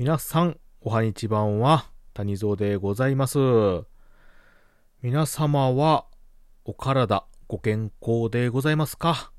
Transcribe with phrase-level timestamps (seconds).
[0.00, 3.38] 皆さん、おはにちばんは、谷蔵でございます。
[5.02, 6.06] 皆様は、
[6.64, 9.30] お体、ご健康でございますか？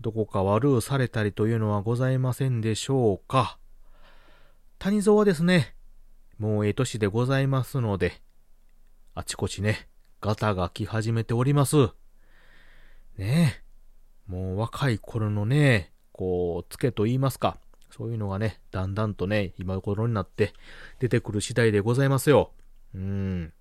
[0.00, 3.58] どこか悪うされたりというのはございませんでしょうか？
[4.78, 5.74] 谷蔵はですね、
[6.38, 8.22] もうええ年でございますので、
[9.14, 9.90] あちこちね、
[10.22, 11.90] ガタが来始めております。
[13.18, 13.60] ね
[14.26, 17.58] え、もう若い頃のね、こう、つけと言いますか、
[17.90, 20.52] そういうのがね、だんだんとね、今頃になって
[20.98, 22.52] 出てくる次第でございますよ。
[22.94, 23.52] うん。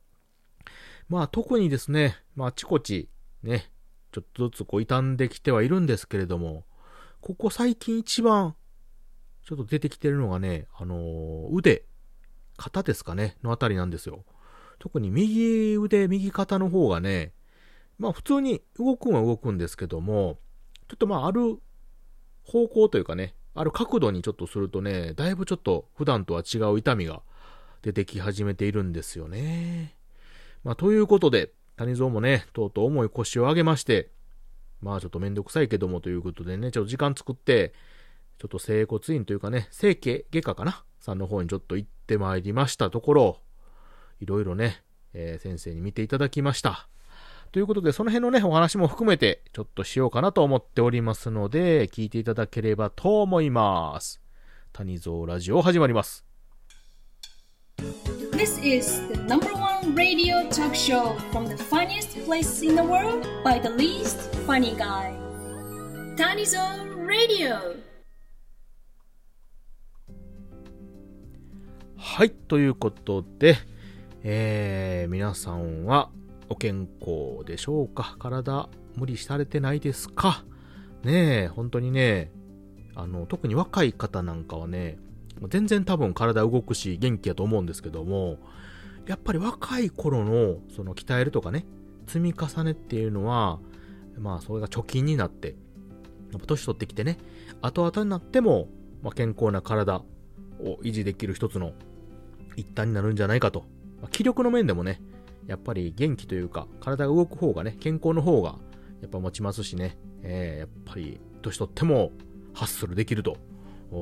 [1.10, 3.10] まあ特にですね、まああちこち
[3.44, 3.72] ね、
[4.12, 6.66] ちょっとずつこう傷んできてはいるんですけれども、
[7.22, 8.56] ここ最近一番
[9.46, 11.86] ちょっと出てきてるのがね、あのー、腕、
[12.58, 14.26] 肩ですかね、のあたりなんですよ。
[14.80, 17.34] 特に右腕、右肩の方がね、
[17.98, 20.40] まあ普通に動くんは動くんですけども、
[20.88, 21.60] ちょっとまあある
[22.44, 27.24] 方向というかね、ある角度にちょっとするとね、だいぶちょっと普段とは違う痛みが
[27.82, 29.96] 出てき始めているんですよね。
[30.64, 34.12] まあということで、谷蔵もね、とうとう重い腰を上げまして、
[34.80, 37.74] まあちょっとめんどくさいけどもということでね、ちょっと時間作って、
[38.38, 43.42] ちょっと整骨院というかね、整形外科かなさんの方にちょっと行ってまいりましたところ、
[44.20, 46.88] いろいろね、えー、先生に見ていただきました。
[47.52, 54.22] ということで、その辺のね、お話も含めて、ちょっとしようかなと思っておりますので、聞いていただければと思います。
[54.74, 56.26] 谷蔵ラジオ始まります。
[58.34, 63.60] This is the number one radio talk show from the funniest place in the world by
[63.60, 65.14] the least funny guy.
[66.16, 67.88] Tanizone Radio!
[71.96, 73.58] はい、ということで、
[74.24, 76.10] えー、皆さんは
[76.50, 78.16] お健康でしょうか？
[78.20, 80.44] 体無理されてないですか？
[81.04, 82.32] ねえ、本当にね、
[82.96, 84.98] あの、特に若い方なんかはね、
[85.50, 88.38] 全然多分体動くし元気やと思うんですけども、
[89.06, 91.66] やっぱり若い頃のその鍛えるとかね、
[92.08, 93.60] 積み重ねっていうのは、
[94.18, 95.56] まあそれが貯金になって、
[96.32, 97.18] やっぱ年取ってきてね、
[97.62, 98.68] 後々になっても、
[99.04, 99.98] まあ、健康な体
[100.60, 101.74] を維持できる一つの
[102.56, 103.66] 一端になるんじゃないかと。
[104.02, 105.00] まあ、気力の面でもね、
[105.48, 108.56] やっぱり元気というか、体が動く方がね、健康の方が、
[109.02, 112.12] やっぱ持ちますしね、えー、やっぱり、年取っても、
[112.54, 113.38] ハッスルできると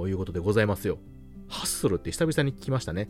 [0.08, 0.98] いうことでございますよ。
[1.48, 3.10] ハッスルって久々に聞きましたね。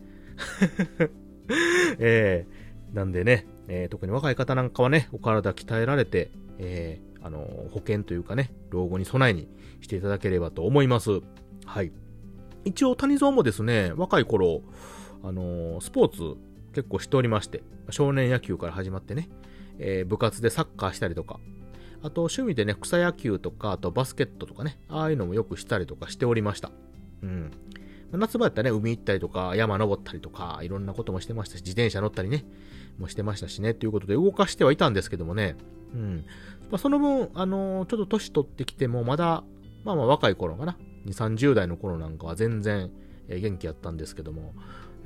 [1.98, 7.38] えー、なんでね、えー、特に若い方なんかはね、お体鍛えられて、えー、あの
[7.70, 9.48] 保険というかね、老後に備えに
[9.80, 11.20] していただければと思います。
[11.64, 11.92] はい。
[12.64, 14.62] 一応、谷蔵もですね、若い頃、
[15.22, 16.38] あのスポーツ
[16.76, 19.30] 結構しておりまして、少年野球から始まってね、
[19.78, 21.40] えー、部活でサッカーしたりとか、
[22.02, 26.70] あと趣味でね、草野球とか、あとバスケットとかね、ああいうのもよくしたりとかしておりました。
[27.22, 27.50] うん。
[28.12, 32.44] 夏場やったらね、海行ったりとか、山登ったりとか、いろんなこともしてましたし、自転車乗ったりね、
[32.98, 35.56] もしてましたしね、ということで動かしてはいたんですけどもね、
[35.94, 36.24] うん。
[36.70, 39.44] まあ、その分、あのー、ちょっと年取ってきても、まだ、
[39.82, 40.76] まあまあ若い頃かな、
[41.06, 42.90] 2、30代の頃なんかは全然、
[43.28, 44.52] え、元気やったんですけども、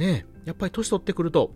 [0.01, 1.55] ねやっぱり年取ってくると、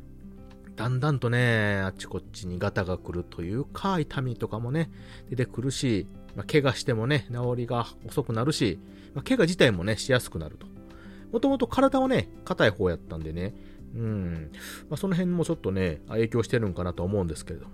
[0.76, 4.90] だんだんとね、あっちこっちにガタが来るというか、痛みとかもね、
[5.30, 6.06] 出てくるし、
[6.36, 8.78] まあ、怪我してもね、治りが遅くなるし、
[9.14, 10.66] まあ、怪我自体もね、しやすくなると。
[11.32, 13.54] もともと体はね、硬い方やったんでね、
[13.94, 14.50] うん。
[14.90, 17.72] まあ、その辺もちょっとね、影響してるんかなと思うんですけれども。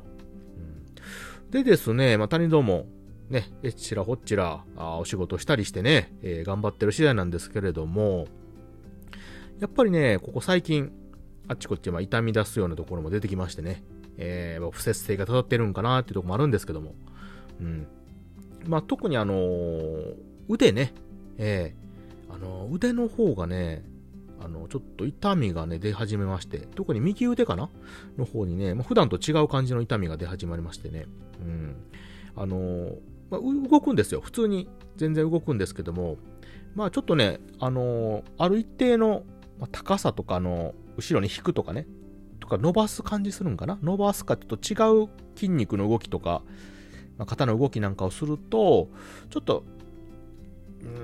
[1.44, 2.86] うん、でですね、まあ、谷堂も、
[3.30, 8.26] ね、えっちらほっちら、あお仕事したりしてね、えー、頑張ってる次第なんですけれども、
[9.60, 10.90] やっぱりね、ここ最近、
[11.46, 13.84] あっちこっち、ま痛み出すようなところも出てきましてね、
[14.16, 16.94] えー、不節制がたってるんかなっていうとこもあるんですけども、
[17.60, 17.86] うん。
[18.66, 20.14] まあ、特にあのー、
[20.48, 20.94] 腕ね、
[21.36, 23.84] えー、あのー、腕の方がね、
[24.42, 27.68] あの、ちょっと痛みがね、出始めまして、特に右腕かな？
[28.16, 31.04] の方にね、まあ、普段と違う感じの痛みが出始まりましてね、
[31.42, 31.76] うん。
[32.34, 32.94] あの、
[33.30, 34.22] まあ、動くんですよ。
[34.22, 36.16] 普通に全然動くんですけども、
[36.74, 39.24] まあちょっとね、あの、ある一定の
[39.60, 41.86] まあ、高さとかの後ろに引くとかね、
[42.40, 46.42] とか伸ばす感じするんかな伸ばすかちょっと違う筋肉の動きとか、
[47.18, 48.88] まあ、肩の動きなんかをすると、
[49.28, 49.64] ちょっと、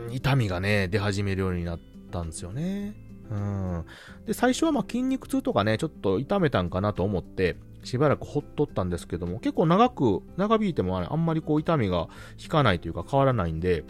[0.09, 1.81] うん、痛みがね、出始めるようになっ
[2.11, 2.95] たんですよね。
[3.31, 3.85] うん。
[4.25, 12.09] で、最初はま筋肉痛とかね、ちょっと痛めたんかなと思って、しばらくほっとったんですけども、結構長く、長引いてもあんまりこう痛みが
[12.39, 13.85] 引かないというか変わらないんで、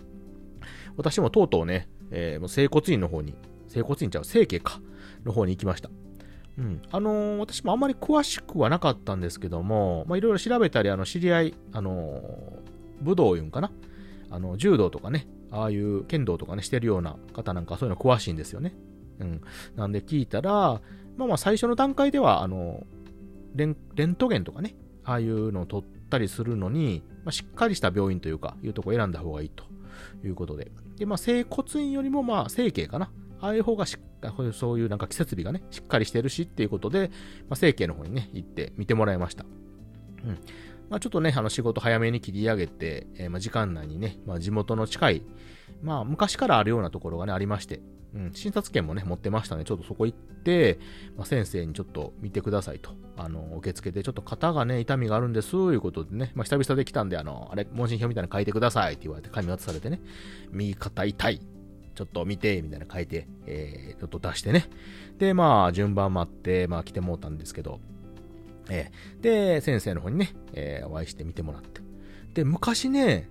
[0.96, 3.34] 私もとうとうね、えー、もう整骨院の方に
[3.68, 4.80] 整骨院ちゃう、整形か、
[5.24, 5.90] の方に行きました。
[6.58, 6.82] うん。
[6.90, 13.70] あのー、私もあんまり詳しくはなかったんですけども、まあ、いろいろ調べたり、あの、知り合い、あのー、武道いうんかな？
[14.30, 18.74] あの、柔道とかね、ああいう剣道とかね、してるような方なんかそういうの詳しいんですよね。
[19.20, 19.40] うん。
[19.76, 20.80] なんで聞いたら、
[21.16, 22.86] まあまあ最初の段階では、あの、
[23.54, 24.74] レンレントゲンとかね、
[25.04, 29.64] ああいうのを取ったりするのに、まあ、しっかりした病院というか、いうとこ選んだ方がいいと
[30.24, 30.70] いうことで。
[30.96, 33.10] で、まあ、整骨院よりも、まあ、整形かな。
[33.40, 37.10] ああいう方がしっかりそういうなんか設備がね、しっかりしてるしっていうことで、
[37.48, 39.44] まあ、整形の方にね、行って見てもらいました。
[40.24, 40.38] うん。
[40.88, 45.22] まあ、ちょっとね、あの仕事早めに切り上げて、えー、まあ時間内にね、まあ、地元の近い、
[45.82, 47.80] まあ昔からあるようなところがね、ありまして、
[48.14, 49.64] うん、診察券もね、持ってましたね。
[49.64, 50.78] ちょっとそこ行って、
[51.16, 52.92] まあ、先生にちょっと見てくださいと。
[53.16, 60.00] あの、受付で、ちょっと肩がね、痛みがあるんです、いうことでね、まあ、久々で来たんで、あの、あれ、問診票みたいなの書いてくださいって言われて、紙渡されてね、
[60.50, 61.40] 右肩痛い。
[61.96, 64.66] ちょっと見て、みたいな書いて、えー、ちょっと出してね。
[65.18, 67.80] で、まあ、順番待って、まあ、来てもうたんですけど、
[68.68, 71.80] えー、で、先生の方にね、えー、お会いして見てもらって。
[72.34, 73.30] で、昔ね、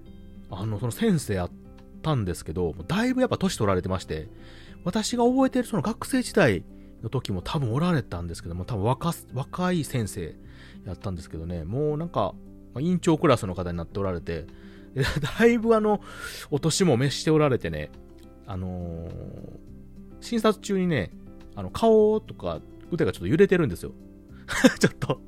[0.50, 1.52] あの、その先生あっ
[2.02, 4.28] たんですけど、だいぶやっぱ年取られてまして、
[4.84, 6.64] 私が覚えてるその学生時代
[7.04, 10.36] の時も多分おられたんですけども、多分若若い先生
[10.86, 12.34] やったんですけどね、もうなんか、
[12.80, 14.46] 院長クラスの方になっておられて、
[15.40, 16.02] だいぶあの、
[16.52, 17.92] お年も召しておられてね、
[18.48, 19.10] あのー、
[20.22, 21.12] 診察中にね、
[21.56, 22.62] あの、顔とか
[22.92, 23.94] 腕がちょっと揺れてるんですよ。
[24.80, 25.22] ちょっと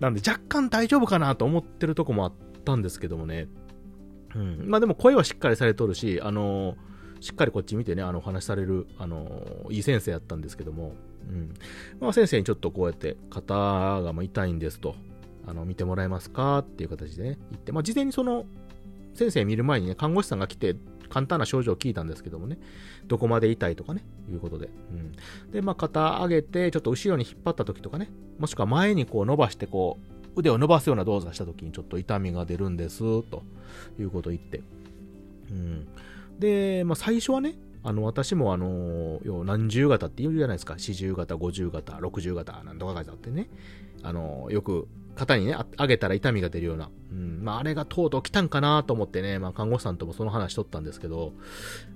[0.00, 2.32] なんで若干大丈夫かなと思ってるとこもあっ
[2.64, 3.48] たんですけどもね。
[4.34, 4.64] うん。
[4.68, 6.90] まあでも声はしっかりされとるし、あのー
[7.20, 10.94] しっかりこっち見てね、あの、お話しされる、あの、いい先生やったんですけども、
[11.28, 11.54] うん。
[12.00, 14.96] まあ、先生にちょっとこうやって、肩がも痛いんですと、
[15.46, 18.46] あの、見てもらえますかっていう形でね、言って、まあ、事前にその、
[19.14, 20.76] 先生見る前にね、看護師さんが来て、
[21.10, 22.58] 簡単な症状を聞いたんですけどもね、
[23.06, 24.70] どこまで痛いとかね、いうことで。
[24.92, 25.12] うん。
[25.52, 33.42] で、まあ、肩上げて、ちょっと後ろに引っ張った時とかね、もしくは前にこう伸ばして、こう、腕を伸ばすような動作した時にちょっと痛みが出るんです、と
[33.98, 34.62] いうことを言って。
[35.50, 35.88] うん。
[36.38, 40.78] で、まあ、最初はね、あの、私もあの、要何十型って言うじゃないですか。
[40.78, 43.48] 四十型、五十型、六十型、なんとか型ってね。
[44.02, 44.86] あの、よく、
[45.16, 46.90] 肩にね、上げたら痛みが出るような。
[47.40, 51.32] まあ、あれがとうとう来たんかなと思ってね、まあ、看護師さんともその話しとったんですけど、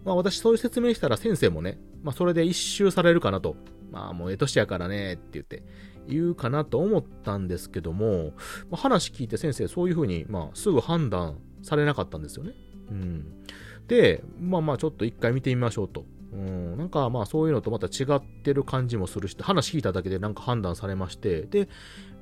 [0.05, 3.57] まあ、私そういう説明したら先生もね、まあ、それで一周されるかなと。
[3.91, 5.63] まあ、もうええ年やからね、って言って、
[6.09, 8.33] 言うかなと思ったんですけども、
[8.71, 12.55] まあ、話聞いて先生そういうふうに、まあ、すぐ判断されなかったんですよね。
[12.91, 13.45] うん。
[13.89, 16.05] で、まあまあちょっと一回見てみましょうと。
[16.33, 21.69] うん、なんかまあそういうのとまた違ってる感じもするし、話聞いただけでなんか判断されまして、で、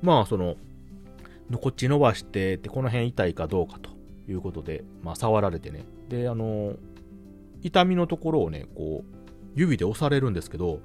[0.01, 0.55] まあその、
[1.57, 3.89] こっち伸ばして、で、この辺痛いかどうかと
[4.29, 5.85] いうことで、まあ触られてね。
[6.09, 6.75] で、あの、
[7.61, 9.13] 痛みのところをね、こう、
[9.55, 10.81] 指で押されるんですけど、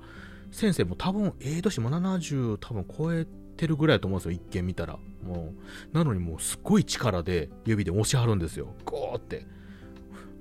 [0.50, 3.26] 先生も多分、ええ年も70多分超え
[3.56, 4.98] てるぐらいだと思うんですよ、一見見たら。
[5.22, 5.52] も
[5.92, 8.74] う、なのにもうすっごい力で指で押しはるんですよ。
[8.84, 9.46] ゴーって。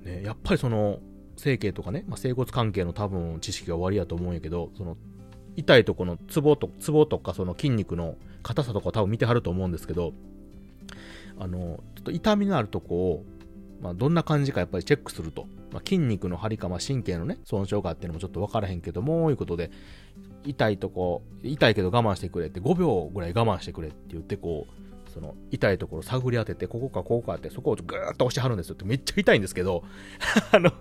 [0.04, 1.00] ね、やっぱりその、
[1.36, 4.96] 整形とかね、まあ、整骨関係の多分知識が終わりやと思うんやけど、その、
[5.58, 8.14] 痛いとこのツボと、ツボとかその筋肉の
[8.44, 10.12] 硬さとか多分見てはると思うんですけど、
[11.36, 13.24] あの、ちょっと痛みのあるとこを、
[13.82, 15.46] まあ、どんな感じかやっぱりチェックすると。
[15.72, 19.72] まあ、筋肉の張りか、まあ、神経のね、損傷かっていうのもちょっとわからへんけども、いうことで、
[20.44, 29.82] 痛いとこ、痛いけど我慢してくれって、5秒ぐらい我慢してくれって言って、こう、その痛いところ探り当てて、ここかここかって、そこをぐーっと押してはるんですよってめっちゃ痛いんですけど、
[30.52, 30.72] あの、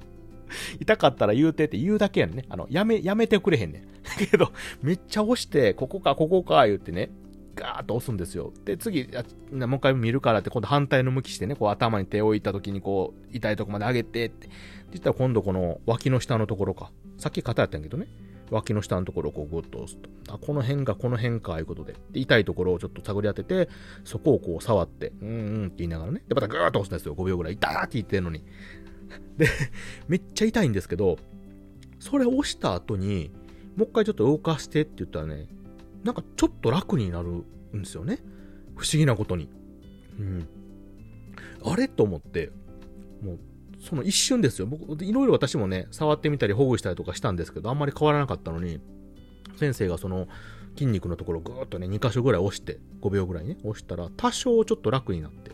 [0.80, 2.46] 痛かったら言うてって言うだけやんね。
[2.50, 3.84] あの、やめ、やめてくれへんねん。
[4.30, 4.52] けど、
[4.82, 7.10] めっちゃ押して、ここかここか言ってね、
[7.56, 8.54] ガーッと押すんですよ。
[8.66, 9.04] で、次、
[9.52, 14.50] もう一回見るからって、今度反対の向きしてね、こう頭に手を置いた時にこう、痛いとこまで上げてって、って
[14.94, 16.92] 言ったら今度この脇の下のところか。
[17.18, 18.08] さっき肩やったんやけどね。
[18.50, 20.10] 脇の下のところをこうグッと押すと。
[20.34, 21.94] あ、この辺がこの辺か、いうことで。
[22.12, 23.70] で、痛いところをちょっと探り当てて、
[24.06, 25.32] そこをこう触って、うんう
[25.64, 26.24] んって言いながらね。
[26.28, 27.16] で、またグーッと押すんですよ。
[27.16, 27.54] 5秒ぐらい。
[27.54, 28.44] 痛ーって言ってんのに。
[29.38, 29.48] で、
[30.08, 31.18] めっちゃ痛いんですけど、
[32.00, 33.32] それを押した後に、
[33.76, 35.48] もう一回ちょっと動かしてって言ったらね、
[36.04, 38.20] なんかちょっと楽になるんですよね。
[38.76, 39.50] 不思議なことに。
[40.20, 40.48] うん。
[41.64, 42.52] あれと思って、
[43.22, 43.40] もう
[43.80, 44.66] その一瞬ですよ。
[44.66, 48.80] 僕、いろいろ私もね、触ってみたり保護したりとかしたんですけど、あんまり変わらなかったのに、
[49.56, 50.28] 先生がその
[50.76, 55.52] 筋肉のところぐーっとね、2箇所ぐらい押して、5秒ぐらいね、押したら、多少ちょっと楽になって、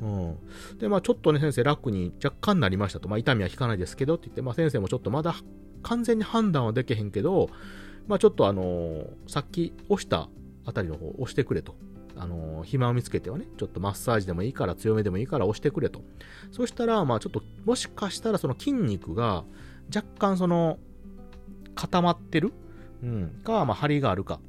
[0.00, 0.78] うん。
[0.78, 3.08] で、まあちょっとね、先生楽に若干なりましたと。
[3.08, 5.34] まあ痛みは引かないですけどって言って、まあ先生もちょっとまだ
[5.82, 7.48] 完全に判断はできへんけど、
[8.06, 10.28] まあちょっとあのー、さっき押した
[10.64, 11.74] あたりの方押してくれと。
[12.18, 16.00] あの、暇を見つけてはね、ちょっとマッサージでもいいから、強めでもいいから押してくれと。
[16.50, 19.44] そしたら、まあちょっと、もしかしたらその筋肉が、
[19.94, 20.78] 若干その、
[21.74, 22.54] 固まってる？
[23.02, 23.42] うん。
[23.44, 24.40] か、まあ張りがあるか。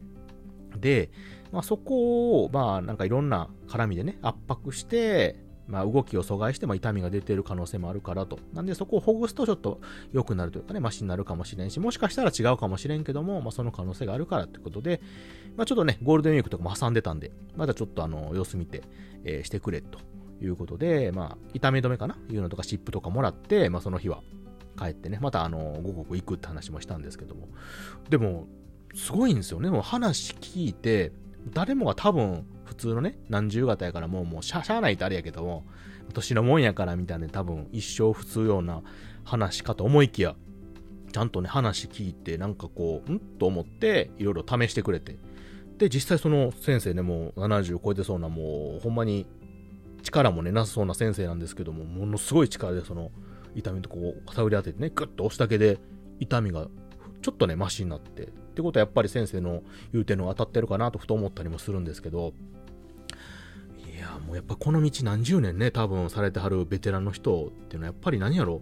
[0.79, 1.09] で、
[1.51, 8.39] まあそこを、まあなんかいろんな絡みでね、圧迫して、まあ、動きを阻害しても痛みが出ている可能性もあるからと。
[8.53, 9.81] なんでそこをほぐすとちょっと
[10.13, 15.01] 良くなるというかね、マシになるかもしれんし、もしかしたら違うかもしれんけども、まあ、その可能性があるからということで、
[15.57, 18.81] まあ、ちょっとね、ゴールデンウィークとかも挟んでたんで、まだちょっとあの、様子見て、
[19.25, 19.99] えー、してくれと
[20.41, 22.17] いうことで、まあ、痛み止めかな？
[22.29, 24.21] いうのとか湿布とかもらって、まあ、その日は
[24.79, 27.49] 帰ってね、またあの、午後行くって話もしたんですけども。
[28.09, 28.47] でも、
[28.95, 29.69] すごいんですよね。
[29.69, 31.11] もう話聞いて、
[31.53, 35.65] 誰もが多分、普通のね、何十型やからもう、もうしゃ、しゃあないってあれやけども、
[36.13, 38.81] 年のもんやからみたいな多分一生普通ような
[39.23, 40.35] 話かと思いきや、
[41.11, 43.19] ちゃんとね、話聞いて、なんかこう、ん？
[43.19, 45.17] と思って、いろいろ試してくれて。
[45.77, 49.25] で、実際その先生ね、もう70超えてそうな、もう、ほんまに
[50.03, 53.11] 力もね、なさそうな先生なんですけども、ものすごい力でその、
[53.55, 55.79] 痛みとこう、探り当ててね、グッと押すだけで、
[56.19, 56.67] 痛みが、
[57.21, 58.23] ちょっとね、マシになって。
[58.23, 58.25] っ
[58.57, 59.61] てことはやっぱり先生の
[59.93, 62.33] 言うてるのが当たってるかなとふと思ったりもするんですけど、
[63.77, 68.61] いや、もうやっぱこの道何十年ね、多分されてはるベテランの人っていうのはやっぱり何やろ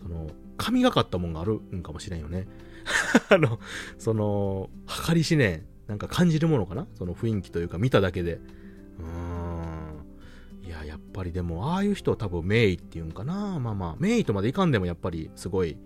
[0.00, 2.46] その、神がかったもんがあるんかもしれんよね。
[3.30, 3.58] あの、
[3.98, 4.70] その、
[5.06, 8.34] 計り知念、なんか感じるものかなその雰囲気というか見ただけで。
[8.34, 10.66] うーん。
[10.66, 15.76] いや、やっぱりでも、ああいう人は多分名医っていうんかなまあまあ、名医とまでいかんでもやっぱりすごい、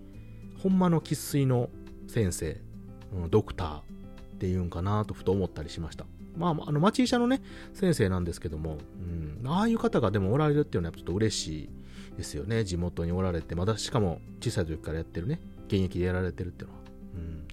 [0.57, 1.69] ほんまの生粋の
[2.11, 2.57] 先生、
[3.13, 3.83] うん、ドクターっ
[4.39, 6.05] ていうんかなとふと思ったりしました。
[6.37, 7.41] まあ、あの、町医者のね、
[7.73, 8.77] 先生なんですけども、
[9.41, 11.69] うん、ああいう方がでもおられるっていうのはちょっと嬉しい
[12.17, 12.63] ですよね。
[12.63, 16.81] 地元におられて、まだしかも小さい時からやってるね、現役でやられてるっていうのは。
[17.13, 17.47] うん、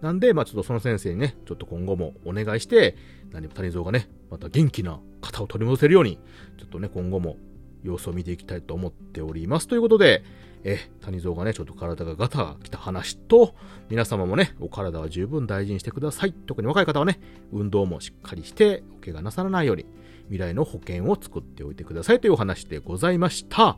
[0.00, 2.96] なんで、まあちょっとその先生にね、ちょっと今後もお願いして、
[3.32, 6.18] 何も谷蔵がね、また元気な方を取り戻せるように、
[6.58, 7.36] ちょっとね、今後も
[7.84, 9.68] 様子を見ていきたいと思っております。
[9.68, 10.24] ということで、
[10.64, 13.54] え、谷蔵がね、ちょっと体がガタが来た話と、
[13.90, 16.32] 皆様もね、お体は十分大事にしてください。
[16.32, 17.20] 特に若い方はね、
[17.52, 19.84] 運動もしっかりして、お怪我なさらないように、
[20.24, 23.76] 未来の保険を作っておいてくださいというお話でございました。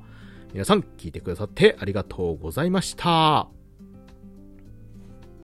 [0.53, 3.56] 皆さん、聞いてくださってありがとうございました。